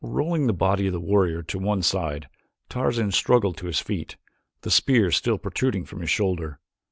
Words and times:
Rolling 0.03 0.47
the 0.47 0.53
body 0.53 0.87
of 0.87 0.93
the 0.93 0.99
warrior 0.99 1.43
to 1.43 1.59
one 1.59 1.83
side 1.83 2.27
Tarzan 2.69 3.11
struggled 3.11 3.55
to 3.57 3.67
his 3.67 3.79
feet, 3.79 4.15
the 4.61 4.71
spear 4.71 5.11
still 5.11 5.37
protruding 5.37 5.85
from 5.85 6.01
his 6.01 6.09
shoulder. 6.09 6.59